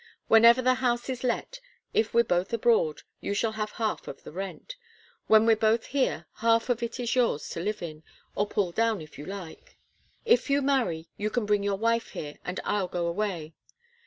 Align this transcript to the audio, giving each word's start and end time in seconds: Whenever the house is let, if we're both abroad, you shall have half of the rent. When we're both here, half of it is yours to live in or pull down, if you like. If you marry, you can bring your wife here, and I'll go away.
Whenever 0.27 0.63
the 0.63 0.73
house 0.81 1.09
is 1.09 1.23
let, 1.23 1.59
if 1.93 2.11
we're 2.11 2.23
both 2.23 2.51
abroad, 2.53 3.03
you 3.19 3.35
shall 3.35 3.51
have 3.51 3.73
half 3.73 4.07
of 4.07 4.23
the 4.23 4.31
rent. 4.31 4.75
When 5.27 5.45
we're 5.45 5.55
both 5.55 5.85
here, 5.85 6.25
half 6.37 6.69
of 6.69 6.81
it 6.81 6.99
is 6.99 7.15
yours 7.15 7.47
to 7.49 7.59
live 7.59 7.83
in 7.83 8.01
or 8.33 8.47
pull 8.47 8.71
down, 8.71 8.99
if 9.01 9.19
you 9.19 9.27
like. 9.27 9.77
If 10.25 10.49
you 10.49 10.63
marry, 10.63 11.07
you 11.17 11.29
can 11.29 11.45
bring 11.45 11.61
your 11.61 11.77
wife 11.77 12.13
here, 12.13 12.39
and 12.43 12.59
I'll 12.65 12.87
go 12.87 13.05
away. 13.05 13.53